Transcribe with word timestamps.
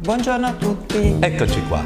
Buongiorno 0.00 0.46
a 0.46 0.52
tutti. 0.52 1.16
Eccoci 1.18 1.60
qua. 1.66 1.84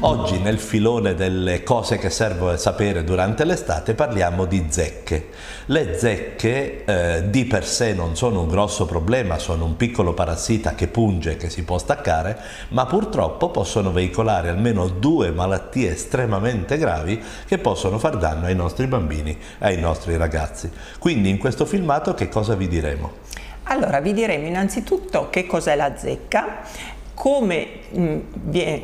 Oggi 0.00 0.38
nel 0.40 0.58
filone 0.58 1.14
delle 1.14 1.62
cose 1.62 1.96
che 1.96 2.10
serve 2.10 2.58
sapere 2.58 3.02
durante 3.02 3.46
l'estate 3.46 3.94
parliamo 3.94 4.44
di 4.44 4.66
zecche. 4.68 5.30
Le 5.64 5.96
zecche 5.96 6.84
eh, 6.84 7.30
di 7.30 7.46
per 7.46 7.64
sé 7.64 7.94
non 7.94 8.14
sono 8.14 8.42
un 8.42 8.48
grosso 8.48 8.84
problema, 8.84 9.38
sono 9.38 9.64
un 9.64 9.76
piccolo 9.76 10.12
parassita 10.12 10.74
che 10.74 10.86
punge 10.86 11.30
e 11.30 11.36
che 11.38 11.48
si 11.48 11.64
può 11.64 11.78
staccare, 11.78 12.38
ma 12.68 12.84
purtroppo 12.84 13.48
possono 13.48 13.90
veicolare 13.90 14.50
almeno 14.50 14.88
due 14.88 15.30
malattie 15.30 15.92
estremamente 15.92 16.76
gravi 16.76 17.18
che 17.46 17.56
possono 17.56 17.98
far 17.98 18.18
danno 18.18 18.44
ai 18.44 18.54
nostri 18.54 18.86
bambini 18.86 19.30
e 19.30 19.38
ai 19.64 19.80
nostri 19.80 20.18
ragazzi. 20.18 20.70
Quindi 20.98 21.30
in 21.30 21.38
questo 21.38 21.64
filmato 21.64 22.12
che 22.12 22.28
cosa 22.28 22.54
vi 22.54 22.68
diremo? 22.68 23.22
Allora, 23.74 23.98
vi 23.98 24.12
diremo 24.12 24.46
innanzitutto 24.46 25.30
che 25.30 25.46
cos'è 25.46 25.74
la 25.74 25.96
zecca, 25.96 26.58
come, 27.12 27.66
mh, 27.90 28.02
mm, 28.02 28.18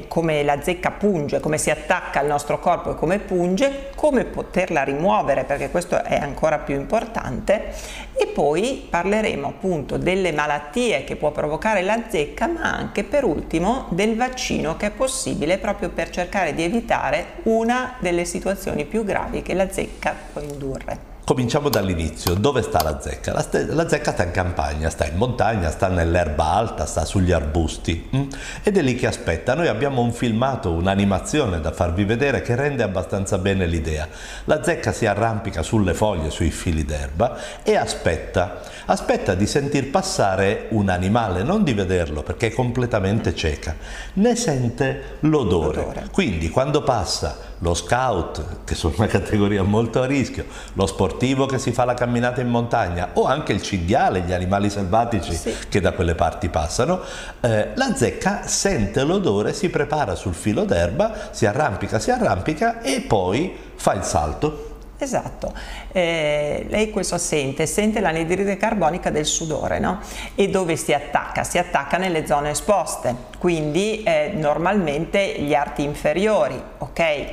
come, 0.09 0.43
la 0.43 0.61
zecca 0.61 0.91
punge, 0.91 1.39
come 1.39 1.59
si 1.59 1.71
attacca 1.71 2.19
al 2.19 2.27
nostro 2.27 2.59
corpo 2.59 2.91
e 2.91 2.95
come 2.97 3.21
punge, 3.21 3.91
come 3.95 4.25
poterla 4.25 4.83
rimuovere 4.83 5.45
perché 5.45 5.71
questo 5.71 6.03
è 6.03 6.17
ancora 6.17 6.59
più 6.59 6.75
importante 6.75 7.73
e 8.15 8.27
poi 8.27 8.85
parleremo 8.91 9.47
appunto 9.47 9.97
delle 9.97 10.33
malattie 10.33 11.05
che 11.05 11.15
può 11.15 11.31
provocare 11.31 11.83
la 11.83 12.03
zecca 12.09 12.49
ma 12.49 12.63
anche 12.63 13.05
per 13.05 13.23
ultimo 13.23 13.87
del 13.91 14.17
vaccino 14.17 14.77
che 14.77 14.87
è 14.87 14.91
possibile 14.91 15.59
proprio 15.59 15.91
per 15.91 16.11
cercare 16.11 16.53
di 16.53 16.65
evitare 16.65 17.35
una 17.45 17.95
delle 18.01 18.25
situazioni 18.25 18.87
più 18.87 19.05
gravi 19.05 19.43
che 19.43 19.55
la 19.55 19.71
zecca 19.71 20.17
può 20.33 20.41
indurre. 20.41 21.11
Cominciamo 21.31 21.69
dall'inizio. 21.69 22.35
Dove 22.35 22.61
sta 22.61 22.83
la 22.83 23.01
zecca? 23.01 23.33
La, 23.33 23.47
la, 23.69 23.89
zecca 23.89 24.11
sta 24.11 24.25
in 24.25 24.33
campagna, 24.33 24.91
sta 24.91 25.07
in 25.07 25.15
montagna, 25.15 25.71
sta 25.71 25.87
nell'erba 25.87 26.47
alta, 26.47 26.87
sta 26.87 27.05
sugli 27.05 27.31
arbusti 27.31 28.11
mm? 28.17 28.29
ed 28.65 28.77
è 28.77 28.83
lì 28.83 28.97
che 28.97 29.07
aspetta. 29.07 29.55
Noi 29.55 29.69
abbiamo 29.69 30.03
un 30.03 30.11
filmato, 30.11 30.73
un'animazione 30.73 31.61
da 31.61 31.71
farvi 31.71 32.03
vedere 32.03 32.43
che 32.43 32.57
rende 32.57 32.83
abbastanza 32.83 33.39
bene 33.39 33.67
l'idea. 33.67 34.09
La 34.47 34.65
zecca 34.65 34.91
si 34.91 35.07
arrampica 35.07 35.63
sulle 35.63 35.95
foglie, 35.95 36.31
sui 36.31 36.51
fili 36.51 36.85
d'erba 36.85 37.39
e 37.63 37.77
aspetta. 37.77 38.63
Aspetta 38.87 39.35
di 39.35 39.47
sentir 39.47 39.89
passare 39.89 40.67
un 40.71 40.89
animale, 40.89 41.45
non 41.45 41.63
di 41.63 41.75
vederlo 41.75 42.25
perché 42.25 42.49
è 42.49 42.53
completamente 42.53 43.37
cieca. 43.37 43.77
Ne 44.15 44.35
sente 44.35 45.19
l'odore. 45.21 46.09
Quindi 46.11 46.49
quando 46.49 46.83
passa 46.83 47.50
lo 47.61 47.75
scout, 47.75 48.65
che 48.65 48.75
sono 48.75 48.95
una 48.97 49.07
categoria 49.07 49.63
molto 49.63 50.03
a 50.03 50.07
rischio, 50.07 50.47
lo 50.75 50.87
sportivo 50.87 51.47
che 51.47 51.59
si 51.59 51.73
fa 51.73 51.85
la 51.85 51.95
camminata 51.95 52.41
in 52.41 52.49
montagna 52.49 53.11
o 53.15 53.25
anche 53.25 53.53
il 53.53 53.63
cinghiale, 53.63 54.23
gli 54.23 54.33
animali 54.33 54.71
selvatici 54.71 55.35
sì. 55.35 55.55
che 55.69 55.81
da 55.81 55.93
quelle 55.93 56.15
parti 56.15 56.49
passano, 56.49 57.01
eh, 57.41 57.71
la 57.75 57.95
zecca 57.95 58.47
sente 58.47 59.03
l'odore, 59.05 59.53
si 59.53 59.69
prepara 59.69 60.15
sul 60.15 60.35
filo 60.35 60.65
d'erba, 60.65 61.31
si 61.31 61.47
arrampica, 61.47 61.99
si 61.99 62.11
arrampica 62.11 62.81
e 62.81 63.03
poi 63.03 63.55
fa 63.75 63.95
il 63.95 64.03
salto 64.03 64.70
Esatto, 65.03 65.55
eh, 65.93 66.67
lei 66.69 66.91
questo 66.91 67.17
sente, 67.17 67.65
sente 67.65 68.01
l'anidride 68.01 68.59
carbonica 68.59 69.09
del 69.09 69.25
sudore, 69.25 69.79
no? 69.79 69.99
E 70.35 70.51
dove 70.51 70.77
si 70.77 70.93
attacca? 70.93 71.43
Si 71.43 71.57
attacca 71.57 71.97
nelle 71.97 72.27
zone 72.27 72.51
esposte, 72.51 73.15
quindi 73.39 74.03
eh, 74.03 74.33
normalmente 74.35 75.37
gli 75.39 75.55
arti 75.55 75.85
inferiori, 75.85 76.63
ok? 76.77 77.29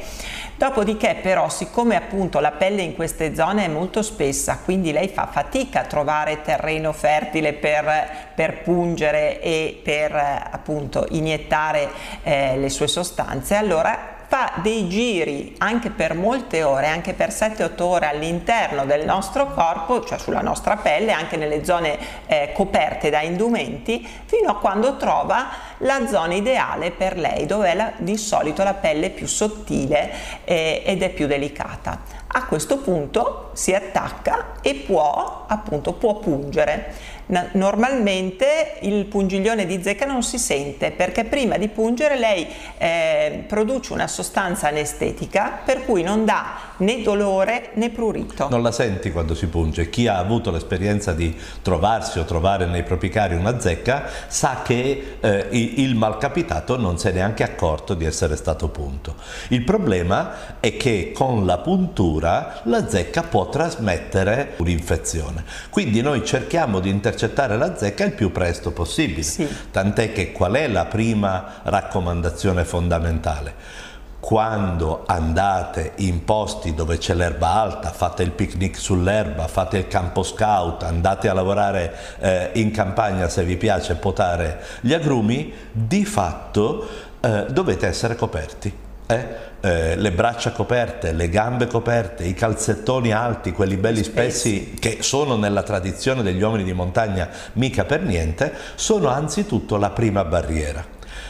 Dopodiché 0.55 1.17
però 1.21 1.49
siccome 1.49 1.97
appunto 1.97 2.39
la 2.39 2.51
pelle 2.51 2.83
in 2.83 2.95
queste 2.95 3.35
zone 3.35 3.65
è 3.65 3.67
molto 3.67 4.01
spessa, 4.01 4.59
quindi 4.63 4.93
lei 4.93 5.09
fa 5.09 5.27
fatica 5.27 5.81
a 5.81 5.85
trovare 5.85 6.41
terreno 6.43 6.93
fertile 6.93 7.51
per, 7.51 8.31
per 8.33 8.61
pungere 8.61 9.41
e 9.41 9.77
per 9.83 10.15
appunto 10.15 11.05
iniettare 11.09 11.89
eh, 12.23 12.57
le 12.57 12.69
sue 12.69 12.87
sostanze, 12.87 13.55
allora 13.55 14.15
fa 14.37 14.51
dei 14.61 14.87
giri 14.87 15.55
anche 15.57 15.89
per 15.89 16.13
molte 16.13 16.61
ore, 16.61 16.87
anche 16.87 17.13
per 17.13 17.29
7-8 17.29 17.81
ore 17.81 18.07
all'interno 18.07 18.85
del 18.85 19.03
nostro 19.03 19.51
corpo, 19.51 20.03
cioè 20.05 20.19
sulla 20.19 20.41
nostra 20.41 20.77
pelle, 20.77 21.11
anche 21.11 21.37
nelle 21.37 21.65
zone 21.65 21.97
eh, 22.27 22.51
coperte 22.53 23.09
da 23.09 23.21
indumenti, 23.21 24.07
fino 24.25 24.51
a 24.51 24.57
quando 24.57 24.95
trova 24.97 25.47
la 25.79 26.05
zona 26.07 26.35
ideale 26.35 26.91
per 26.91 27.17
lei, 27.17 27.47
dove 27.47 27.71
è 27.71 27.73
la, 27.73 27.91
di 27.97 28.15
solito 28.15 28.63
la 28.63 28.75
pelle 28.75 29.09
più 29.09 29.25
sottile 29.25 30.11
eh, 30.43 30.83
ed 30.85 31.01
è 31.01 31.09
più 31.09 31.25
delicata. 31.25 32.25
A 32.29 32.45
questo 32.45 32.77
punto 32.77 33.51
si 33.53 33.73
attacca 33.73 34.53
e 34.61 34.75
può 34.75 35.45
appunto 35.47 35.93
può 35.93 36.15
pungere. 36.15 37.15
Normalmente 37.53 38.77
il 38.81 39.05
pungiglione 39.05 39.65
di 39.65 39.81
zecca 39.83 40.05
non 40.05 40.23
si 40.23 40.37
sente 40.37 40.91
perché 40.91 41.25
prima 41.25 41.57
di 41.57 41.67
pungere 41.67 42.17
lei 42.17 42.47
eh, 42.77 43.43
produce 43.45 43.91
una 43.91 44.07
sostanza 44.07 44.69
anestetica 44.69 45.59
per 45.65 45.83
cui 45.83 46.03
non 46.03 46.23
dà 46.23 46.75
né 46.77 47.01
dolore 47.01 47.71
né 47.73 47.89
prurito. 47.89 48.47
Non 48.49 48.61
la 48.61 48.71
senti 48.71 49.11
quando 49.11 49.35
si 49.35 49.47
punge. 49.47 49.89
Chi 49.89 50.07
ha 50.07 50.17
avuto 50.17 50.51
l'esperienza 50.51 51.11
di 51.11 51.35
trovarsi 51.61 52.19
o 52.19 52.23
trovare 52.23 52.65
nei 52.65 52.83
propri 52.83 53.09
cari 53.09 53.35
una 53.35 53.59
zecca 53.59 54.05
sa 54.27 54.61
che 54.63 55.17
eh, 55.19 55.47
il 55.51 55.95
malcapitato 55.95 56.77
non 56.77 56.97
si 56.97 57.09
è 57.09 57.11
neanche 57.11 57.43
accorto 57.43 57.93
di 57.93 58.05
essere 58.05 58.37
stato 58.37 58.69
punto. 58.69 59.15
Il 59.49 59.63
problema 59.63 60.59
è 60.61 60.77
che 60.77 61.11
con 61.13 61.45
la 61.45 61.57
puntura 61.57 62.16
la 62.19 62.87
zecca 62.87 63.23
può 63.23 63.49
trasmettere 63.49 64.53
un'infezione. 64.57 65.43
Quindi 65.69 66.01
noi 66.01 66.25
cerchiamo 66.25 66.79
di 66.79 66.89
intercettare 66.89 67.15
intercettare 67.17 67.57
la 67.57 67.75
zecca 67.75 68.03
il 68.03 68.13
più 68.13 68.31
presto 68.31 68.71
possibile. 68.71 69.23
Sì. 69.23 69.47
Tant'è 69.71 70.11
che 70.11 70.31
qual 70.31 70.53
è 70.53 70.67
la 70.67 70.85
prima 70.85 71.61
raccomandazione 71.63 72.63
fondamentale? 72.63 73.85
quando 74.19 75.03
andate 75.05 75.93
in 75.97 76.25
posti 76.25 76.73
dove 76.73 76.97
c'è 76.97 77.13
l'erba 77.13 77.53
alta, 77.53 77.91
fate 77.91 78.23
il 78.23 78.31
picnic 78.31 78.77
sull'erba, 78.77 79.47
fate 79.47 79.77
il 79.77 79.87
campo 79.87 80.21
scout, 80.21 80.83
andate 80.83 81.29
a 81.29 81.33
lavorare 81.33 81.95
eh, 82.19 82.49
in 82.55 82.71
campagna 82.71 83.29
se 83.29 83.45
vi 83.45 83.55
piace 83.55 83.95
potare 83.95 84.59
gli 84.81 84.93
agrumi, 84.93 85.53
di 85.71 86.03
fatto 86.03 86.89
eh, 87.21 87.45
dovete 87.47 87.87
essere 87.87 88.15
coperti 88.17 88.85
eh, 89.07 89.25
eh, 89.61 89.95
le 89.95 90.11
braccia 90.11 90.51
coperte, 90.51 91.13
le 91.13 91.29
gambe 91.29 91.67
coperte, 91.67 92.23
i 92.25 92.33
calzettoni 92.33 93.11
alti, 93.11 93.51
quelli 93.51 93.77
belli 93.77 94.03
spessi 94.03 94.75
che 94.79 94.97
sono 95.01 95.35
nella 95.35 95.63
tradizione 95.63 96.21
degli 96.21 96.41
uomini 96.41 96.63
di 96.63 96.73
montagna 96.73 97.29
mica 97.53 97.85
per 97.85 98.01
niente, 98.03 98.53
sono 98.75 99.07
anzitutto 99.07 99.77
la 99.77 99.89
prima 99.89 100.23
barriera. 100.25 100.85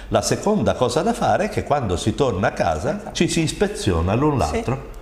La 0.09 0.21
seconda 0.21 0.73
cosa 0.73 1.01
da 1.01 1.13
fare 1.13 1.45
è 1.45 1.49
che 1.49 1.63
quando 1.63 1.97
si 1.97 2.15
torna 2.15 2.47
a 2.47 2.51
casa 2.51 2.97
esatto. 2.97 3.13
ci 3.13 3.27
si 3.27 3.41
ispeziona 3.41 4.13
l'un 4.13 4.37
l'altro. 4.37 4.75
Sì 4.91 4.95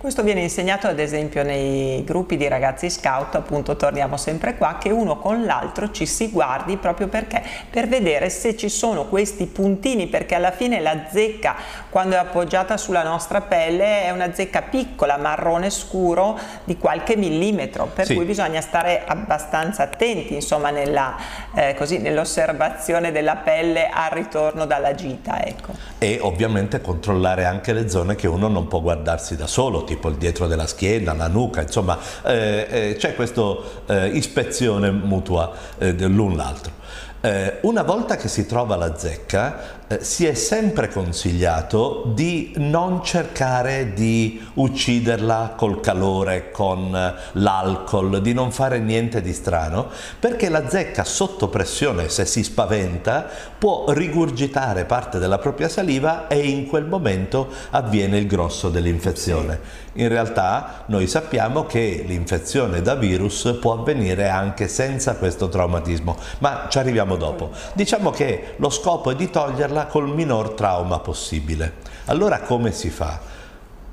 questo 0.00 0.22
viene 0.22 0.40
insegnato 0.40 0.86
ad 0.86 0.98
esempio 0.98 1.42
nei 1.42 2.02
gruppi 2.04 2.38
di 2.38 2.48
ragazzi 2.48 2.88
scout, 2.88 3.34
appunto 3.34 3.76
torniamo 3.76 4.16
sempre 4.16 4.56
qua, 4.56 4.78
che 4.80 4.88
uno 4.88 5.18
con 5.18 5.44
l'altro 5.44 5.90
ci 5.90 6.06
si 6.06 6.30
guardi 6.30 6.78
proprio 6.78 7.08
perché 7.08 7.42
per 7.68 7.86
vedere 7.86 8.30
se 8.30 8.56
ci 8.56 8.70
sono 8.70 9.04
questi 9.04 9.44
puntini, 9.44 10.06
perché 10.06 10.34
alla 10.34 10.52
fine 10.52 10.80
la 10.80 11.04
zecca 11.12 11.54
quando 11.90 12.14
è 12.14 12.18
appoggiata 12.18 12.78
sulla 12.78 13.02
nostra 13.02 13.42
pelle 13.42 14.04
è 14.04 14.10
una 14.10 14.32
zecca 14.32 14.62
piccola, 14.62 15.18
marrone 15.18 15.68
scuro 15.68 16.38
di 16.64 16.78
qualche 16.78 17.16
millimetro, 17.16 17.90
per 17.92 18.06
sì. 18.06 18.14
cui 18.14 18.24
bisogna 18.24 18.62
stare 18.62 19.02
abbastanza 19.04 19.82
attenti 19.82 20.32
insomma 20.32 20.70
nella, 20.70 21.14
eh, 21.54 21.76
nell'osservazione 21.98 23.12
della 23.12 23.36
pelle 23.36 23.90
al 23.92 24.12
ritorno 24.12 24.64
dalla 24.64 24.94
gita. 24.94 25.44
Ecco. 25.44 25.72
E 25.98 26.18
ovviamente 26.22 26.80
controllare 26.80 27.44
anche 27.44 27.74
le 27.74 27.86
zone 27.90 28.14
che 28.14 28.26
uno 28.26 28.48
non 28.48 28.66
può 28.66 28.80
guardarsi 28.80 29.36
da 29.36 29.46
solo, 29.46 29.88
tipo 29.90 30.08
il 30.08 30.14
dietro 30.16 30.46
della 30.46 30.68
schiena, 30.68 31.12
la 31.14 31.26
nuca, 31.26 31.62
insomma 31.62 31.98
eh, 32.24 32.66
eh, 32.70 32.96
c'è 32.96 33.16
questa 33.16 33.42
eh, 33.86 34.06
ispezione 34.08 34.92
mutua 34.92 35.52
eh, 35.78 35.92
l'un 35.92 36.36
l'altro. 36.36 36.78
Una 37.62 37.82
volta 37.82 38.16
che 38.16 38.28
si 38.28 38.46
trova 38.46 38.76
la 38.76 38.96
zecca, 38.96 39.79
eh, 39.90 40.04
si 40.04 40.24
è 40.24 40.34
sempre 40.34 40.88
consigliato 40.88 42.04
di 42.14 42.52
non 42.58 43.02
cercare 43.02 43.92
di 43.92 44.40
ucciderla 44.54 45.54
col 45.56 45.80
calore, 45.80 46.52
con 46.52 46.94
eh, 46.94 47.14
l'alcol, 47.32 48.20
di 48.20 48.32
non 48.32 48.52
fare 48.52 48.78
niente 48.78 49.20
di 49.20 49.32
strano, 49.32 49.88
perché 50.20 50.48
la 50.48 50.68
zecca 50.68 51.02
sotto 51.02 51.48
pressione, 51.48 52.08
se 52.08 52.24
si 52.24 52.44
spaventa, 52.44 53.26
può 53.58 53.86
rigurgitare 53.88 54.84
parte 54.84 55.18
della 55.18 55.38
propria 55.38 55.68
saliva 55.68 56.28
e 56.28 56.38
in 56.38 56.68
quel 56.68 56.84
momento 56.84 57.48
avviene 57.70 58.16
il 58.18 58.28
grosso 58.28 58.68
dell'infezione. 58.68 59.88
In 59.94 60.06
realtà 60.06 60.84
noi 60.86 61.08
sappiamo 61.08 61.66
che 61.66 62.04
l'infezione 62.06 62.80
da 62.80 62.94
virus 62.94 63.58
può 63.60 63.72
avvenire 63.72 64.28
anche 64.28 64.68
senza 64.68 65.16
questo 65.16 65.48
traumatismo, 65.48 66.16
ma 66.38 66.66
ci 66.68 66.78
arriviamo 66.78 67.16
dopo. 67.16 67.50
Diciamo 67.72 68.12
che 68.12 68.54
lo 68.58 68.70
scopo 68.70 69.10
è 69.10 69.16
di 69.16 69.28
toglierla 69.30 69.79
col 69.86 70.08
minor 70.08 70.50
trauma 70.50 70.98
possibile. 70.98 71.74
Allora 72.06 72.40
come 72.40 72.72
si 72.72 72.90
fa? 72.90 73.38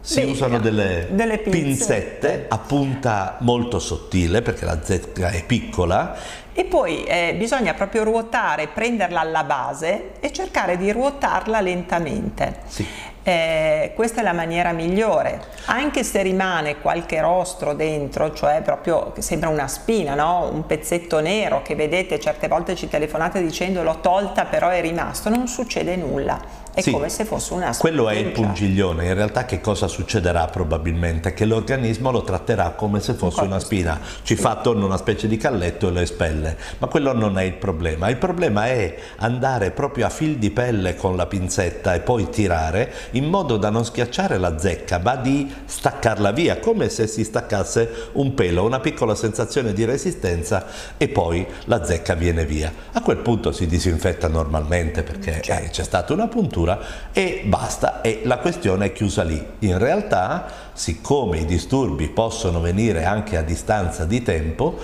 si 0.08 0.22
Beh, 0.22 0.32
usano 0.32 0.60
delle, 0.60 1.08
delle 1.12 1.38
pinzette. 1.38 1.60
pinzette 1.64 2.46
a 2.48 2.58
punta 2.60 3.36
molto 3.40 3.78
sottile 3.78 4.42
perché 4.42 4.64
la 4.64 4.82
zecca 4.82 5.32
è 5.32 5.44
piccola 5.44 6.16
e 6.54 6.64
poi 6.64 7.04
eh, 7.04 7.36
bisogna 7.38 7.74
proprio 7.74 8.04
ruotare, 8.06 8.68
prenderla 8.68 9.20
alla 9.20 9.44
base 9.44 10.14
e 10.22 10.32
cercare 10.32 10.78
di 10.78 10.92
ruotarla 10.94 11.60
lentamente. 11.60 12.62
Sì. 12.68 12.88
Eh, 13.28 13.92
questa 13.94 14.22
è 14.22 14.24
la 14.24 14.32
maniera 14.32 14.72
migliore, 14.72 15.42
anche 15.66 16.06
se 16.06 16.22
rimane 16.22 16.80
qualche 16.80 17.20
rostro 17.20 17.74
dentro, 17.74 18.34
cioè 18.34 18.62
proprio 18.62 19.12
sembra 19.18 19.50
una 19.50 19.68
spina, 19.68 20.16
no? 20.16 20.50
un 20.50 20.66
pezzetto 20.66 21.20
nero 21.20 21.62
che 21.62 21.76
vedete 21.76 22.22
certe 22.22 22.48
volte 22.48 22.74
ci 22.74 22.88
telefonate 22.88 23.42
dicendo 23.44 23.84
l'ho 23.84 24.00
tolta 24.00 24.46
però 24.46 24.70
è 24.70 24.80
rimasto, 24.80 25.28
non 25.28 25.50
succede 25.50 25.98
nulla 25.98 26.40
è 26.78 26.82
sì, 26.82 26.92
come 26.92 27.10
se 27.10 27.26
fosse 27.26 27.54
una 27.56 27.74
spina. 27.74 27.80
Quello 27.80 28.08
è 28.08 28.14
il 28.14 28.32
pungiglione, 28.32 29.08
in 29.08 29.16
realtà 29.16 29.46
che 29.46 29.60
cosa 29.60 29.88
succederà 29.88 30.46
probabilmente? 30.46 31.34
Che 31.34 31.44
l'organismo 31.46 32.12
lo 32.12 32.22
tratterà 32.22 32.70
come 32.70 33.00
se 33.00 33.16
fosse 33.16 33.42
una 33.42 33.58
spina, 33.58 34.00
ci 34.22 34.36
sì. 34.36 34.42
fa 34.42 34.52
attorno 34.52 34.86
una 34.86 34.98
specie 34.98 35.28
di 35.28 35.38
calletto 35.38 35.88
e 35.88 35.92
lo 35.92 36.00
espelle, 36.02 36.56
ma 36.78 36.86
quello 36.86 37.14
non 37.14 37.40
è 37.40 37.44
il 37.46 37.56
problema, 37.56 38.10
il 38.10 38.18
problema 38.18 38.68
è 38.68 38.96
andare 39.16 39.72
proprio 39.72 40.06
a 40.06 40.10
fil 40.10 40.38
di 40.38 40.52
pelle 40.52 40.96
con 40.96 41.16
la 41.16 41.26
pinzetta 41.26 41.96
e 41.96 42.02
poi 42.02 42.30
tirare 42.30 42.94
in 43.12 43.26
modo 43.26 43.58
da 43.58 43.72
non 43.72 43.84
schiacciare 43.84 44.38
la 44.38 44.60
zecca 44.60 45.00
ma 45.00 45.16
di 45.16 45.52
staccarla 45.66 46.30
via, 46.30 46.60
come 46.60 46.90
se 46.90 47.08
si 47.08 47.24
staccasse 47.24 48.10
un 48.14 48.36
pelo, 48.36 48.64
una 48.64 48.80
piccola 48.80 49.16
sensazione 49.16 49.74
di 49.74 49.84
resistenza 49.84 50.68
e 50.96 51.08
poi 51.08 51.44
la 51.66 51.84
zecca 51.84 52.14
viene 52.14 52.46
via. 52.46 52.72
A 52.92 53.02
quel 53.02 53.18
punto 53.18 53.52
si 53.52 53.66
disinfetta 53.66 54.28
normalmente 54.28 55.02
perché 55.02 55.42
certo. 55.42 55.66
eh, 55.66 55.70
c'è 55.72 55.84
stata 55.84 56.14
una 56.14 56.28
puntura 56.28 56.66
addirittura 56.68 56.80
e 57.14 57.44
basta 57.46 58.02
e 58.02 58.22
la 58.24 58.38
questione 58.38 58.88
è 58.88 58.94
chiusa 58.94 59.24
lì. 59.24 59.44
In 59.60 59.78
realtà, 59.78 60.46
siccome 60.74 61.40
i 61.40 61.46
disturbi 61.46 62.10
possono 62.10 62.60
venire 62.60 63.06
anche 63.06 63.38
a 63.38 63.42
distanza 63.42 64.06
di 64.06 64.22
tempo, 64.22 64.78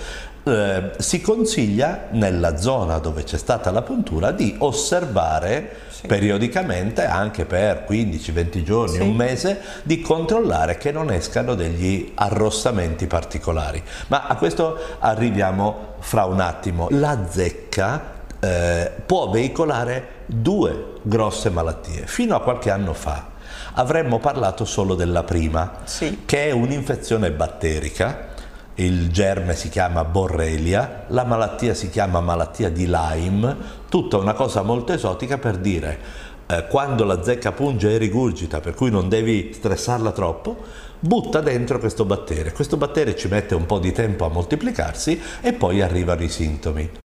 eh, 0.46 0.92
si 0.98 1.22
consiglia 1.22 2.08
nella 2.12 2.58
zona 2.58 2.98
dove 2.98 3.24
c'è 3.24 3.38
stata 3.38 3.72
la 3.72 3.82
puntura 3.82 4.32
di 4.32 4.56
osservare 4.58 5.76
sì. 5.90 6.08
periodicamente, 6.08 7.06
anche 7.06 7.46
per 7.46 7.86
15-20 7.88 8.64
giorni, 8.64 8.96
sì. 8.96 9.02
un 9.02 9.16
mese, 9.16 9.62
di 9.84 10.02
controllare 10.02 10.78
che 10.78 10.92
non 10.92 11.12
escano 11.12 11.54
degli 11.56 12.12
arrossamenti 12.16 13.08
particolari. 13.08 13.82
Ma 14.08 14.28
a 14.28 14.36
questo 14.36 14.78
arriviamo 15.00 15.92
fra 16.00 16.26
un 16.26 16.42
attimo. 16.42 16.88
La 16.90 17.26
zecca 17.30 18.13
eh, 18.44 18.92
può 19.06 19.30
veicolare 19.30 20.24
due 20.26 20.96
grosse 21.02 21.50
malattie. 21.50 22.06
Fino 22.06 22.36
a 22.36 22.42
qualche 22.42 22.70
anno 22.70 22.94
fa 22.94 23.32
avremmo 23.76 24.20
parlato 24.20 24.66
solo 24.66 24.96
della 24.96 25.24
prima, 25.24 25.80
sì. 25.86 26.24
che 26.26 26.50
è 26.50 26.52
un'infezione 26.52 27.32
batterica, 27.32 28.32
il 28.76 29.12
germe 29.12 29.56
si 29.56 29.70
chiama 29.70 30.04
Borrelia, 30.04 31.06
la 31.08 31.24
malattia 31.24 31.74
si 31.74 31.90
chiama 31.90 32.20
malattia 32.20 32.70
di 32.70 32.86
Lyme, 32.88 33.56
tutta 33.88 34.18
una 34.18 34.34
cosa 34.34 34.62
molto 34.62 34.92
esotica 34.92 35.38
per 35.38 35.58
dire 35.58 36.00
eh, 36.48 36.68
quando 36.68 37.06
la 37.06 37.24
zecca 37.24 37.52
punge 37.52 37.94
e 37.94 37.98
rigurgita, 37.98 38.60
per 38.60 38.74
cui 38.74 38.90
non 38.92 39.08
devi 39.08 39.52
stressarla 39.54 40.12
troppo, 40.12 40.58
butta 41.00 41.40
dentro 41.40 41.80
questo 41.80 42.04
batterio. 42.04 42.52
Questo 42.52 42.76
batterio 42.76 43.16
ci 43.16 43.28
mette 43.30 43.56
un 43.56 43.66
po' 43.66 43.80
di 43.80 43.92
tempo 43.92 44.26
a 44.26 44.30
moltiplicarsi 44.30 45.22
e 45.42 45.54
poi 45.54 45.82
arrivano 45.82 46.24
i 46.24 46.30
sintomi. 46.30 47.03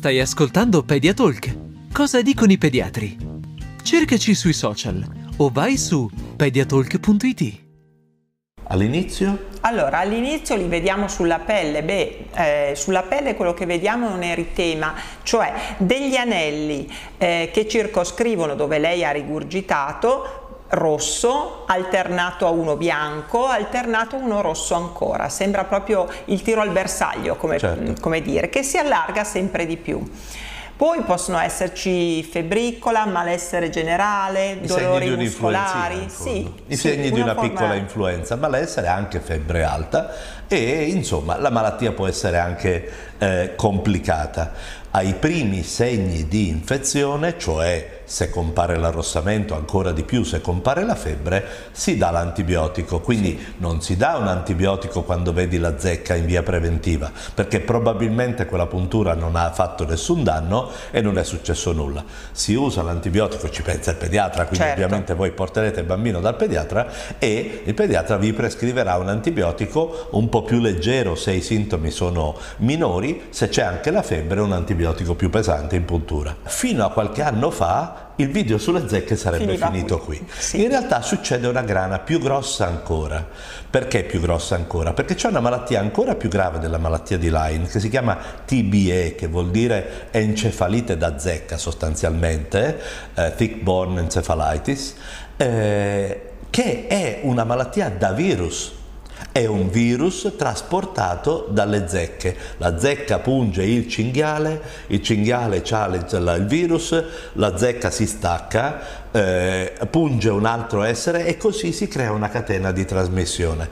Stai 0.00 0.18
ascoltando 0.18 0.82
Pediatalk. 0.82 1.92
Cosa 1.92 2.22
dicono 2.22 2.50
i 2.52 2.56
pediatri? 2.56 3.18
Cercaci 3.82 4.34
sui 4.34 4.54
social 4.54 5.04
o 5.36 5.50
vai 5.50 5.76
su 5.76 6.08
pediatalk.it. 6.36 7.60
All'inizio? 8.68 9.48
Allora, 9.60 9.98
all'inizio 9.98 10.56
li 10.56 10.68
vediamo 10.68 11.06
sulla 11.06 11.40
pelle, 11.40 11.82
beh, 11.82 12.26
eh, 12.32 12.72
sulla 12.76 13.02
pelle 13.02 13.34
quello 13.34 13.52
che 13.52 13.66
vediamo 13.66 14.08
è 14.08 14.12
un 14.14 14.22
eritema, 14.22 14.94
cioè 15.22 15.52
degli 15.76 16.16
anelli 16.16 16.90
eh, 17.18 17.50
che 17.52 17.68
circoscrivono 17.68 18.54
dove 18.54 18.78
lei 18.78 19.04
ha 19.04 19.10
rigurgitato 19.10 20.39
rosso 20.70 21.64
alternato 21.66 22.46
a 22.46 22.50
uno 22.50 22.76
bianco 22.76 23.46
alternato 23.46 24.16
a 24.16 24.18
uno 24.18 24.40
rosso 24.40 24.74
ancora. 24.74 25.28
Sembra 25.28 25.64
proprio 25.64 26.08
il 26.26 26.42
tiro 26.42 26.60
al 26.60 26.70
bersaglio 26.70 27.36
come, 27.36 27.58
certo. 27.58 28.00
come 28.00 28.20
dire 28.20 28.48
che 28.48 28.62
si 28.62 28.78
allarga 28.78 29.24
sempre 29.24 29.66
di 29.66 29.76
più. 29.76 30.02
Poi 30.80 31.02
possono 31.02 31.38
esserci 31.38 32.22
febbricola, 32.22 33.04
malessere 33.04 33.68
generale, 33.68 34.52
I 34.62 34.66
dolori 34.66 35.14
muscolari, 35.14 36.06
sì, 36.08 36.50
i 36.68 36.74
sì, 36.74 36.88
segni 36.88 37.10
di 37.10 37.20
una 37.20 37.34
forma... 37.34 37.48
piccola 37.50 37.74
influenza, 37.74 38.34
malessere 38.36 38.86
anche 38.86 39.20
febbre 39.20 39.62
alta 39.62 40.10
e 40.48 40.84
insomma 40.84 41.36
la 41.36 41.50
malattia 41.50 41.92
può 41.92 42.06
essere 42.06 42.38
anche 42.38 42.90
eh, 43.18 43.52
complicata. 43.56 44.52
Ai 44.92 45.12
primi 45.12 45.62
segni 45.64 46.26
di 46.26 46.48
infezione, 46.48 47.38
cioè 47.38 47.99
se 48.10 48.28
compare 48.28 48.76
l'arrossamento, 48.76 49.54
ancora 49.54 49.92
di 49.92 50.02
più 50.02 50.24
se 50.24 50.40
compare 50.40 50.84
la 50.84 50.96
febbre, 50.96 51.44
si 51.70 51.96
dà 51.96 52.10
l'antibiotico. 52.10 52.98
Quindi 52.98 53.38
sì. 53.38 53.54
non 53.58 53.80
si 53.80 53.96
dà 53.96 54.16
un 54.16 54.26
antibiotico 54.26 55.02
quando 55.02 55.32
vedi 55.32 55.58
la 55.58 55.78
zecca 55.78 56.16
in 56.16 56.26
via 56.26 56.42
preventiva, 56.42 57.08
perché 57.32 57.60
probabilmente 57.60 58.46
quella 58.46 58.66
puntura 58.66 59.14
non 59.14 59.36
ha 59.36 59.52
fatto 59.52 59.86
nessun 59.86 60.24
danno 60.24 60.70
e 60.90 61.00
non 61.00 61.18
è 61.18 61.22
successo 61.22 61.70
nulla. 61.70 62.02
Si 62.32 62.52
usa 62.54 62.82
l'antibiotico, 62.82 63.48
ci 63.48 63.62
pensa 63.62 63.92
il 63.92 63.96
pediatra, 63.96 64.46
quindi 64.46 64.66
certo. 64.66 64.82
ovviamente 64.82 65.14
voi 65.14 65.30
porterete 65.30 65.78
il 65.78 65.86
bambino 65.86 66.18
dal 66.18 66.34
pediatra 66.34 66.88
e 67.16 67.62
il 67.64 67.74
pediatra 67.74 68.16
vi 68.16 68.32
prescriverà 68.32 68.96
un 68.96 69.08
antibiotico 69.08 70.08
un 70.10 70.28
po' 70.28 70.42
più 70.42 70.58
leggero 70.58 71.14
se 71.14 71.30
i 71.30 71.42
sintomi 71.42 71.92
sono 71.92 72.36
minori, 72.56 73.28
se 73.30 73.48
c'è 73.48 73.62
anche 73.62 73.92
la 73.92 74.02
febbre 74.02 74.40
un 74.40 74.50
antibiotico 74.50 75.14
più 75.14 75.30
pesante 75.30 75.76
in 75.76 75.84
puntura. 75.84 76.34
Fino 76.42 76.84
a 76.84 76.90
qualche 76.90 77.22
anno 77.22 77.52
fa 77.52 77.99
il 78.16 78.30
video 78.30 78.58
sulle 78.58 78.86
zecche 78.86 79.16
sarebbe 79.16 79.44
Finiva 79.44 79.70
finito 79.70 79.98
qui. 79.98 80.18
qui. 80.18 80.26
Sì. 80.36 80.62
In 80.62 80.68
realtà 80.68 81.00
succede 81.00 81.46
una 81.46 81.62
grana 81.62 81.98
più 81.98 82.18
grossa 82.18 82.66
ancora. 82.66 83.26
Perché 83.70 84.04
più 84.04 84.20
grossa 84.20 84.56
ancora? 84.56 84.92
Perché 84.92 85.14
c'è 85.14 85.28
una 85.28 85.40
malattia 85.40 85.80
ancora 85.80 86.14
più 86.14 86.28
grave 86.28 86.58
della 86.58 86.78
malattia 86.78 87.16
di 87.16 87.30
Lyme 87.30 87.66
che 87.66 87.80
si 87.80 87.88
chiama 87.88 88.18
TBE, 88.44 89.14
che 89.16 89.26
vuol 89.26 89.50
dire 89.50 90.08
encefalite 90.10 90.96
da 90.96 91.18
zecca 91.18 91.56
sostanzialmente, 91.56 92.80
eh, 93.14 93.32
thick 93.36 93.62
bone 93.62 94.00
encephalitis, 94.00 94.94
eh, 95.36 96.30
che 96.50 96.86
è 96.88 97.20
una 97.22 97.44
malattia 97.44 97.88
da 97.88 98.12
virus 98.12 98.78
è 99.32 99.46
un 99.46 99.70
virus 99.70 100.32
trasportato 100.36 101.46
dalle 101.50 101.86
zecche. 101.88 102.36
La 102.56 102.78
zecca 102.78 103.18
punge 103.18 103.62
il 103.62 103.88
cinghiale, 103.88 104.60
il 104.88 105.02
cinghiale 105.02 105.62
ha 105.70 105.86
il 105.86 106.46
virus, 106.46 107.04
la 107.34 107.56
zecca 107.56 107.90
si 107.90 108.06
stacca, 108.06 108.80
eh, 109.12 109.72
punge 109.88 110.30
un 110.30 110.46
altro 110.46 110.82
essere 110.82 111.26
e 111.26 111.36
così 111.36 111.72
si 111.72 111.88
crea 111.88 112.12
una 112.12 112.28
catena 112.28 112.72
di 112.72 112.84
trasmissione. 112.84 113.68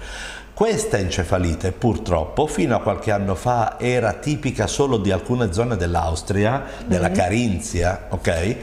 Questa 0.59 0.99
encefalite 0.99 1.71
purtroppo 1.71 2.49
fino 2.49 2.75
a 2.75 2.81
qualche 2.81 3.13
anno 3.13 3.37
fa 3.37 3.79
era 3.79 4.15
tipica 4.15 4.67
solo 4.67 4.97
di 4.97 5.13
alcune 5.13 5.53
zone 5.53 5.77
dell'Austria, 5.77 6.65
della 6.85 7.07
mm-hmm. 7.07 7.17
Carinzia, 7.17 8.07
ok? 8.09 8.57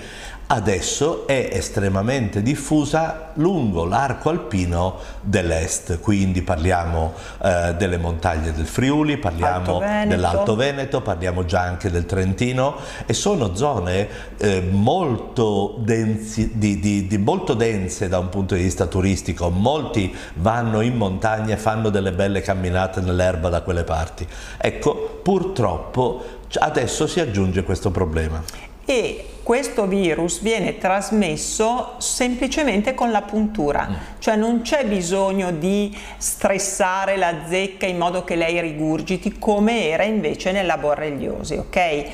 Adesso 0.47 1.25
è 1.25 1.49
estremamente 1.51 2.41
diffusa 2.41 3.31
lungo 3.35 3.85
l'arco 3.85 4.29
alpino 4.29 4.97
dell'est, 5.21 5.99
quindi 5.99 6.43
parliamo 6.43 7.13
eh, 7.41 7.73
delle 7.75 7.97
montagne 7.97 8.53
del 8.53 8.67
Friuli, 8.67 9.17
parliamo 9.17 9.79
dell'Alto 10.07 10.55
Veneto, 10.55 11.01
parliamo 11.01 11.45
già 11.45 11.61
anche 11.61 11.89
del 11.89 12.05
Trentino 12.05 12.75
e 13.05 13.13
sono 13.13 13.55
zone 13.55 14.07
eh, 14.37 14.61
molto, 14.61 15.75
densi, 15.79 16.51
di, 16.53 16.79
di, 16.79 17.07
di 17.07 17.17
molto 17.17 17.53
dense 17.55 18.07
da 18.07 18.19
un 18.19 18.29
punto 18.29 18.55
di 18.55 18.61
vista 18.61 18.85
turistico, 18.85 19.49
molti 19.49 20.15
vanno 20.35 20.81
in 20.81 20.95
montagna 20.95 21.55
e 21.55 21.57
fanno 21.57 21.89
delle 21.89 22.11
belle 22.11 22.41
camminate 22.41 23.01
nell'erba 23.01 23.49
da 23.49 23.61
quelle 23.61 23.83
parti. 23.83 24.27
Ecco, 24.57 25.19
purtroppo 25.23 26.23
adesso 26.59 27.07
si 27.07 27.19
aggiunge 27.19 27.63
questo 27.63 27.89
problema 27.89 28.73
e 28.85 29.25
questo 29.43 29.85
virus 29.85 30.41
viene 30.41 30.77
trasmesso 30.77 31.95
semplicemente 31.99 32.95
con 32.95 33.11
la 33.11 33.21
puntura, 33.21 33.87
mm. 33.87 33.93
cioè 34.19 34.35
non 34.35 34.61
c'è 34.61 34.85
bisogno 34.85 35.51
di 35.51 35.95
stressare 36.17 37.15
la 37.15 37.45
zecca 37.47 37.85
in 37.85 37.97
modo 37.97 38.23
che 38.23 38.35
lei 38.35 38.59
rigurgiti 38.59 39.37
come 39.37 39.87
era 39.89 40.03
invece 40.03 40.51
nella 40.51 40.77
borreliosi, 40.77 41.55
ok? 41.57 42.05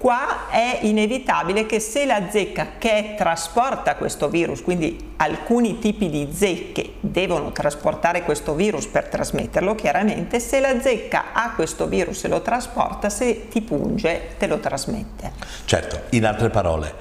Qua 0.00 0.48
è 0.48 0.78
inevitabile 0.80 1.66
che 1.66 1.78
se 1.78 2.06
la 2.06 2.30
zecca 2.30 2.78
che 2.78 3.16
trasporta 3.18 3.96
questo 3.96 4.30
virus, 4.30 4.62
quindi 4.62 5.12
alcuni 5.16 5.78
tipi 5.78 6.08
di 6.08 6.30
zecche 6.32 6.94
devono 7.00 7.52
trasportare 7.52 8.22
questo 8.22 8.54
virus 8.54 8.86
per 8.86 9.08
trasmetterlo 9.08 9.74
chiaramente, 9.74 10.40
se 10.40 10.58
la 10.58 10.80
zecca 10.80 11.34
ha 11.34 11.52
questo 11.52 11.86
virus 11.86 12.24
e 12.24 12.28
lo 12.28 12.40
trasporta, 12.40 13.10
se 13.10 13.48
ti 13.50 13.60
punge 13.60 14.36
te 14.38 14.46
lo 14.46 14.58
trasmette. 14.58 15.32
Certo, 15.66 16.00
in 16.16 16.24
altre 16.24 16.48
parole, 16.48 16.94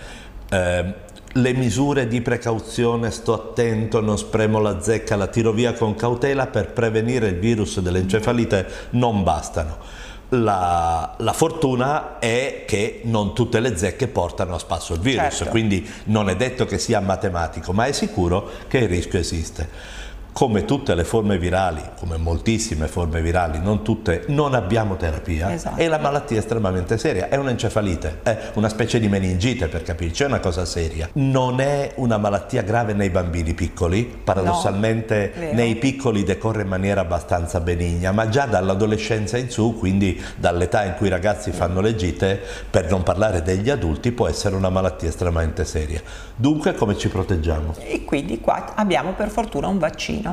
eh, 0.49 0.93
le 1.31 1.53
misure 1.53 2.05
di 2.05 2.19
precauzione, 2.19 3.11
sto 3.11 3.33
attento, 3.33 4.01
non 4.01 4.17
spremo 4.17 4.59
la 4.59 4.81
zecca, 4.81 5.15
la 5.15 5.27
tiro 5.27 5.53
via 5.53 5.71
con 5.71 5.95
cautela 5.95 6.47
per 6.47 6.73
prevenire 6.73 7.27
il 7.27 7.39
virus 7.39 7.79
dell'encefalite 7.79 8.67
non 8.89 9.23
bastano. 9.23 10.07
La, 10.29 11.15
la, 11.17 11.33
fortuna 11.33 12.19
è 12.19 12.63
che 12.67 13.01
non 13.05 13.33
tutte 13.33 13.59
le 13.59 13.75
zecche 13.75 14.07
portano 14.07 14.53
a 14.53 14.59
spasso 14.59 14.93
il 14.93 14.99
virus, 14.99 15.37
certo. 15.37 15.49
quindi 15.49 15.89
non 16.05 16.29
è 16.29 16.35
detto 16.35 16.65
che 16.65 16.77
sia 16.77 16.99
matematico, 16.99 17.73
ma 17.73 17.85
è 17.85 17.91
sicuro 17.91 18.47
che 18.67 18.77
il 18.77 18.87
rischio 18.87 19.17
esiste 19.17 19.97
come 20.39 20.63
tutte 20.63 20.95
le 20.95 21.03
forme 21.03 21.37
virali, 21.37 21.81
come 21.97 22.15
moltissime 22.15 22.87
forme 22.87 23.21
virali, 23.21 23.59
non 23.59 23.83
tutte, 23.83 24.23
non 24.27 24.53
abbiamo 24.53 24.95
terapia 24.95 25.51
esatto. 25.51 25.77
e 25.77 25.89
la 25.89 25.97
malattia 25.97 26.37
è 26.37 26.39
estremamente 26.39 26.97
seria, 26.97 27.27
è 27.27 27.35
un'encefalite, 27.35 28.19
è 28.23 28.51
una 28.53 28.69
specie 28.69 29.01
di 29.01 29.09
meningite 29.09 29.67
per 29.67 29.83
capirci, 29.83 30.23
è 30.23 30.27
una 30.27 30.39
cosa 30.39 30.63
seria. 30.63 31.09
Non 31.15 31.59
è 31.59 31.91
una 31.95 32.17
malattia 32.17 32.61
grave 32.61 32.93
nei 32.93 33.09
bambini 33.09 33.53
piccoli, 33.53 34.05
paradossalmente 34.05 35.33
no, 35.35 35.51
nei 35.55 35.75
piccoli 35.75 36.23
decorre 36.23 36.61
in 36.61 36.69
maniera 36.69 37.01
abbastanza 37.01 37.59
benigna, 37.59 38.13
ma 38.13 38.29
già 38.29 38.45
dall'adolescenza 38.45 39.37
in 39.37 39.49
su, 39.49 39.75
quindi 39.77 40.23
dall'età 40.37 40.85
in 40.85 40.93
cui 40.95 41.07
i 41.07 41.09
ragazzi 41.09 41.51
fanno 41.51 41.81
le 41.81 41.95
gite, 41.95 42.39
per 42.69 42.89
non 42.89 43.03
parlare 43.03 43.41
degli 43.41 43.69
adulti, 43.69 44.13
può 44.13 44.29
essere 44.29 44.55
una 44.55 44.69
malattia 44.69 45.09
estremamente 45.09 45.65
seria. 45.65 46.01
Dunque 46.33 46.75
come 46.75 46.97
ci 46.97 47.09
proteggiamo? 47.09 47.75
E 47.79 48.05
quindi 48.05 48.39
qua 48.39 48.73
abbiamo 48.75 49.11
per 49.11 49.27
fortuna 49.27 49.67
un 49.67 49.79
vaccino 49.79 50.27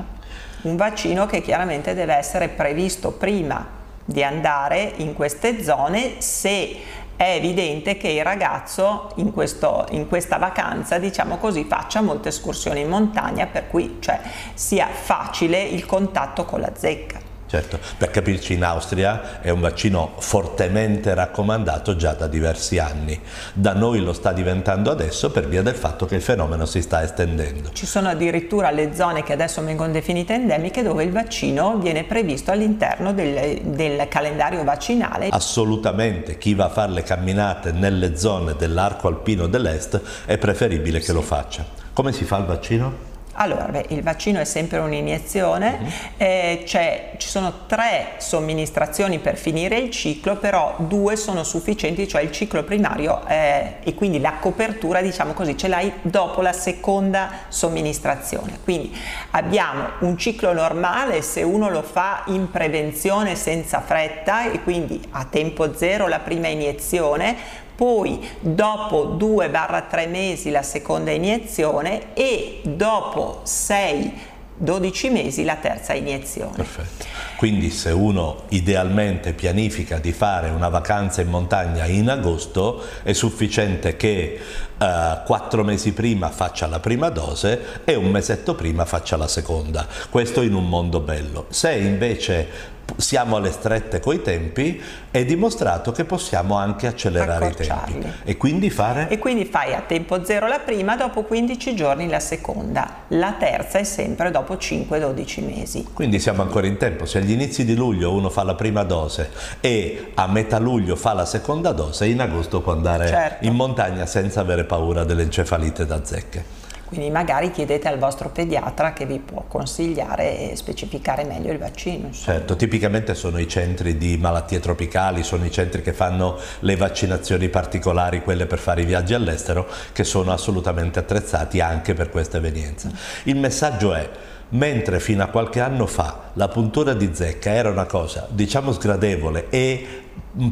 un 0.66 0.76
vaccino 0.76 1.26
che 1.26 1.40
chiaramente 1.40 1.94
deve 1.94 2.14
essere 2.14 2.48
previsto 2.48 3.12
prima 3.12 3.74
di 4.04 4.22
andare 4.22 4.92
in 4.96 5.14
queste 5.14 5.62
zone 5.62 6.20
se 6.20 6.76
è 7.16 7.34
evidente 7.34 7.96
che 7.96 8.08
il 8.08 8.22
ragazzo 8.22 9.10
in, 9.16 9.32
questo, 9.32 9.86
in, 9.90 10.06
questa 10.06 10.36
vacanza, 10.36 10.98
diciamo 10.98 11.38
così, 11.38 11.64
faccia 11.64 12.02
molte 12.02 12.28
escursioni 12.28 12.80
in 12.80 12.88
montagna, 12.88 13.46
per 13.46 13.68
cui 13.68 13.96
cioè, 14.00 14.20
sia 14.52 14.86
facile 14.88 15.62
il 15.62 15.86
contatto 15.86 16.44
con 16.44 16.60
la 16.60 16.72
zecca. 16.76 17.25
Certo, 17.48 17.78
per 17.96 18.10
capirci 18.10 18.54
in 18.54 18.64
Austria 18.64 19.40
è 19.40 19.50
un 19.50 19.60
vaccino 19.60 20.14
fortemente 20.18 21.14
raccomandato 21.14 21.94
già 21.94 22.12
da 22.12 22.26
diversi 22.26 22.78
anni. 22.78 23.20
Da 23.52 23.72
noi 23.72 24.00
lo 24.00 24.12
sta 24.12 24.32
diventando 24.32 24.90
adesso 24.90 25.30
per 25.30 25.46
via 25.46 25.62
del 25.62 25.76
fatto 25.76 26.06
che 26.06 26.16
il 26.16 26.22
fenomeno 26.22 26.66
si 26.66 26.82
sta 26.82 27.04
estendendo. 27.04 27.70
Ci 27.72 27.86
sono 27.86 28.08
addirittura 28.08 28.72
le 28.72 28.94
zone 28.94 29.22
che 29.22 29.32
adesso 29.32 29.62
vengono 29.62 29.92
definite 29.92 30.34
endemiche 30.34 30.82
dove 30.82 31.04
il 31.04 31.12
vaccino 31.12 31.76
viene 31.78 32.02
previsto 32.02 32.50
all'interno 32.50 33.12
del, 33.12 33.60
del 33.62 34.08
calendario 34.08 34.64
vaccinale. 34.64 35.28
Assolutamente, 35.30 36.38
chi 36.38 36.54
va 36.54 36.64
a 36.64 36.70
fare 36.70 36.90
le 36.90 37.02
camminate 37.04 37.70
nelle 37.70 38.16
zone 38.16 38.56
dell'arco 38.56 39.06
alpino 39.06 39.46
dell'est 39.46 40.00
è 40.24 40.36
preferibile 40.36 40.98
che 40.98 41.06
sì. 41.06 41.12
lo 41.12 41.22
faccia. 41.22 41.64
Come 41.92 42.12
si 42.12 42.24
fa 42.24 42.38
il 42.38 42.44
vaccino? 42.44 43.14
Allora, 43.38 43.64
beh, 43.64 43.86
il 43.88 44.02
vaccino 44.02 44.40
è 44.40 44.44
sempre 44.44 44.78
un'iniezione, 44.78 45.78
uh-huh. 45.80 45.88
eh, 46.16 46.64
ci 46.66 47.28
sono 47.28 47.66
tre 47.66 48.14
somministrazioni 48.16 49.18
per 49.18 49.36
finire 49.36 49.76
il 49.76 49.90
ciclo, 49.90 50.36
però 50.36 50.74
due 50.78 51.16
sono 51.16 51.44
sufficienti, 51.44 52.08
cioè 52.08 52.22
il 52.22 52.32
ciclo 52.32 52.62
primario 52.62 53.26
eh, 53.26 53.74
e 53.82 53.94
quindi 53.94 54.20
la 54.20 54.34
copertura, 54.40 55.02
diciamo 55.02 55.34
così, 55.34 55.56
ce 55.56 55.68
l'hai 55.68 55.92
dopo 56.02 56.40
la 56.40 56.52
seconda 56.52 57.30
somministrazione. 57.48 58.58
Quindi 58.64 58.96
abbiamo 59.32 59.88
un 60.00 60.16
ciclo 60.16 60.54
normale 60.54 61.20
se 61.20 61.42
uno 61.42 61.68
lo 61.68 61.82
fa 61.82 62.22
in 62.28 62.50
prevenzione 62.50 63.34
senza 63.34 63.80
fretta 63.80 64.50
e 64.50 64.62
quindi 64.62 65.02
a 65.10 65.26
tempo 65.28 65.76
zero 65.76 66.08
la 66.08 66.20
prima 66.20 66.48
iniezione, 66.48 67.64
poi 67.76 68.26
dopo 68.40 69.16
2-3 69.18 70.08
mesi 70.08 70.50
la 70.50 70.62
seconda 70.62 71.10
iniezione 71.10 72.14
e 72.14 72.60
dopo 72.64 73.40
6 73.44 74.34
12 74.58 75.10
mesi 75.10 75.44
la 75.44 75.56
terza 75.56 75.92
iniezione. 75.92 76.54
Perfetto. 76.56 77.04
Quindi 77.36 77.70
se 77.70 77.90
uno 77.90 78.44
idealmente 78.48 79.34
pianifica 79.34 79.98
di 79.98 80.12
fare 80.12 80.48
una 80.48 80.70
vacanza 80.70 81.20
in 81.20 81.28
montagna 81.28 81.84
in 81.84 82.08
agosto 82.08 82.82
è 83.02 83.12
sufficiente 83.12 83.96
che 83.96 84.38
eh, 84.78 85.20
quattro 85.24 85.64
mesi 85.64 85.92
prima 85.92 86.30
faccia 86.30 86.66
la 86.66 86.80
prima 86.80 87.08
dose 87.08 87.82
e 87.84 87.94
un 87.94 88.10
mesetto 88.10 88.54
prima 88.54 88.84
faccia 88.84 89.16
la 89.16 89.28
seconda. 89.28 89.86
Questo 90.10 90.42
in 90.42 90.54
un 90.54 90.68
mondo 90.68 91.00
bello. 91.00 91.46
Se 91.48 91.72
invece 91.72 92.74
siamo 92.96 93.36
alle 93.36 93.50
strette 93.50 94.00
coi 94.00 94.22
tempi, 94.22 94.80
è 95.10 95.24
dimostrato 95.24 95.92
che 95.92 96.04
possiamo 96.04 96.56
anche 96.56 96.86
accelerare 96.86 97.48
i 97.48 97.54
tempi. 97.54 98.06
E 98.24 98.36
quindi 98.36 98.70
fare? 98.70 99.08
E 99.08 99.18
quindi 99.18 99.44
fai 99.44 99.74
a 99.74 99.80
tempo 99.80 100.24
zero 100.24 100.46
la 100.46 100.58
prima, 100.58 100.96
dopo 100.96 101.22
15 101.22 101.74
giorni 101.74 102.08
la 102.08 102.20
seconda. 102.20 103.04
La 103.08 103.34
terza 103.38 103.78
è 103.78 103.84
sempre 103.84 104.30
dopo 104.30 104.54
5-12 104.54 105.44
mesi. 105.44 105.86
Quindi 105.92 106.18
siamo 106.20 106.42
ancora 106.42 106.66
in 106.66 106.76
tempo. 106.76 107.06
Se 107.06 107.18
agli 107.18 107.32
inizi 107.32 107.64
di 107.64 107.74
luglio 107.74 108.12
uno 108.12 108.30
fa 108.30 108.42
la 108.44 108.54
prima 108.54 108.82
dose 108.84 109.30
e 109.60 110.12
a 110.14 110.26
metà 110.26 110.58
luglio 110.58 110.96
fa 110.96 111.12
la 111.12 111.26
seconda 111.26 111.72
dose, 111.72 112.06
in 112.06 112.20
agosto 112.20 112.60
può 112.60 112.72
andare 112.72 113.08
certo. 113.08 113.46
in 113.46 113.54
montagna 113.54 114.06
senza 114.06 114.40
avere 114.40 114.64
paura 114.66 115.04
dell'encefalite 115.04 115.86
da 115.86 116.04
zecche. 116.04 116.64
Quindi 116.86 117.10
magari 117.10 117.50
chiedete 117.50 117.88
al 117.88 117.98
vostro 117.98 118.28
pediatra 118.28 118.92
che 118.92 119.06
vi 119.06 119.18
può 119.18 119.44
consigliare 119.48 120.52
e 120.52 120.56
specificare 120.56 121.24
meglio 121.24 121.50
il 121.50 121.58
vaccino. 121.58 122.06
Insomma. 122.06 122.36
Certo, 122.36 122.54
tipicamente 122.54 123.14
sono 123.16 123.38
i 123.38 123.48
centri 123.48 123.96
di 123.96 124.16
malattie 124.16 124.60
tropicali, 124.60 125.24
sono 125.24 125.44
i 125.44 125.50
centri 125.50 125.82
che 125.82 125.92
fanno 125.92 126.38
le 126.60 126.76
vaccinazioni 126.76 127.48
particolari, 127.48 128.22
quelle 128.22 128.46
per 128.46 128.58
fare 128.58 128.82
i 128.82 128.84
viaggi 128.84 129.14
all'estero, 129.14 129.66
che 129.92 130.04
sono 130.04 130.30
assolutamente 130.30 131.00
attrezzati 131.00 131.60
anche 131.60 131.92
per 131.94 132.08
questa 132.08 132.36
evenienza. 132.36 132.88
Il 133.24 133.36
messaggio 133.36 133.92
è 133.92 134.08
mentre 134.50 135.00
fino 135.00 135.22
a 135.22 135.26
qualche 135.26 135.60
anno 135.60 135.86
fa 135.86 136.30
la 136.34 136.48
puntura 136.48 136.94
di 136.94 137.10
zecca 137.12 137.50
era 137.50 137.70
una 137.70 137.86
cosa 137.86 138.28
diciamo 138.30 138.72
sgradevole 138.72 139.46
e 139.50 140.04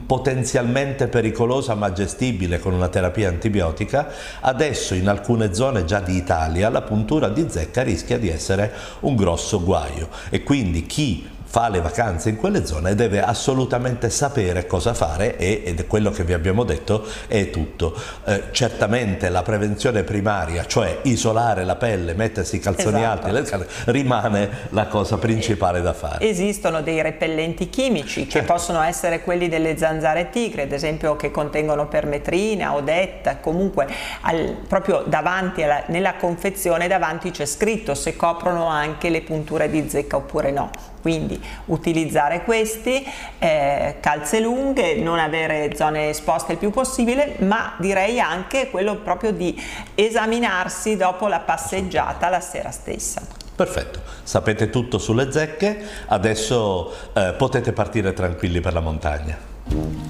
potenzialmente 0.06 1.08
pericolosa 1.08 1.74
ma 1.74 1.92
gestibile 1.92 2.58
con 2.58 2.72
una 2.72 2.88
terapia 2.88 3.28
antibiotica, 3.28 4.08
adesso 4.40 4.94
in 4.94 5.08
alcune 5.08 5.52
zone 5.52 5.84
già 5.84 6.00
di 6.00 6.16
Italia 6.16 6.70
la 6.70 6.82
puntura 6.82 7.28
di 7.28 7.46
zecca 7.48 7.82
rischia 7.82 8.18
di 8.18 8.28
essere 8.28 8.72
un 9.00 9.14
grosso 9.14 9.62
guaio. 9.62 10.08
E 10.30 10.42
quindi 10.42 10.86
chi 10.86 11.28
fa 11.54 11.68
le 11.68 11.80
vacanze 11.80 12.30
in 12.30 12.37
quelle 12.37 12.66
zone 12.66 12.96
deve 12.96 13.23
assolutamente 13.23 14.11
sapere 14.11 14.66
cosa 14.66 14.92
fare 14.92 15.37
e, 15.37 15.62
ed 15.64 15.87
quello 15.87 16.11
che 16.11 16.25
vi 16.25 16.32
abbiamo 16.32 16.64
detto 16.64 17.06
è 17.28 17.50
tutto. 17.50 17.94
Eh, 18.25 18.46
certamente 18.50 19.28
la 19.28 19.42
prevenzione 19.42 20.02
primaria, 20.02 20.66
cioè 20.66 20.99
isolare 21.02 21.62
la 21.62 21.76
pelle, 21.76 22.14
mettersi 22.14 22.56
i 22.56 22.58
calzoni 22.58 22.99
esatto. 22.99 23.28
alti, 23.28 23.66
rimane 23.84 24.50
la 24.70 24.88
cosa 24.88 25.16
principale 25.16 25.80
da 25.80 25.92
fare. 25.92 26.28
Esistono 26.28 26.82
dei 26.82 27.00
repellenti 27.02 27.70
chimici 27.70 28.28
certo. 28.28 28.38
che 28.40 28.44
possono 28.52 28.82
essere 28.82 29.20
quelli 29.20 29.49
delle 29.49 29.76
zanzare 29.76 30.30
tigre, 30.30 30.62
ad 30.62 30.73
esempio 30.73 31.14
che 31.14 31.30
contengono 31.30 31.87
permetrina, 31.87 32.75
odetta, 32.75 33.37
comunque 33.37 33.87
al, 34.23 34.56
proprio 34.66 35.04
davanti 35.06 35.62
alla, 35.62 35.84
nella 35.87 36.16
confezione 36.16 36.88
davanti 36.88 37.30
c'è 37.30 37.46
scritto 37.46 37.94
se 37.94 38.16
coprono 38.16 38.66
anche 38.66 39.08
le 39.08 39.20
punture 39.20 39.70
di 39.70 39.88
zecca 39.88 40.16
oppure 40.16 40.50
no 40.50 40.94
quindi 41.04 41.38
utilizzare 41.66 42.42
questi, 42.42 43.04
eh, 43.38 43.96
calze 44.00 44.40
lunghe, 44.40 44.96
non 44.96 45.18
avere 45.18 45.74
zone 45.76 46.08
esposte 46.08 46.52
il 46.52 46.58
più 46.58 46.70
possibile, 46.70 47.36
ma 47.40 47.74
direi 47.78 48.20
anche 48.20 48.70
quello 48.70 48.96
proprio 48.96 49.32
di 49.32 49.60
esaminarsi 49.94 50.96
dopo 50.96 51.28
la 51.28 51.40
passeggiata 51.40 52.28
la 52.28 52.40
sera 52.40 52.70
stessa. 52.70 53.22
Perfetto, 53.54 54.00
sapete 54.22 54.68
tutto 54.68 54.98
sulle 54.98 55.30
zecche, 55.30 55.80
adesso 56.06 56.92
eh, 57.12 57.34
potete 57.36 57.72
partire 57.72 58.12
tranquilli 58.12 58.60
per 58.60 58.72
la 58.72 58.80
montagna. 58.80 59.36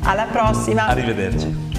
Alla 0.02 0.24
prossima! 0.24 0.86
Arrivederci. 0.86 1.73